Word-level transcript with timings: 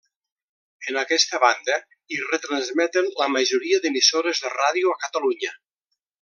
En 0.91 0.95
aquesta 1.01 1.39
banda 1.43 1.75
hi 2.15 2.19
retransmeten 2.21 3.11
la 3.21 3.29
majoria 3.35 3.81
d'emissores 3.85 4.43
de 4.47 4.53
ràdio 4.57 4.95
a 4.97 5.01
Catalunya. 5.05 5.55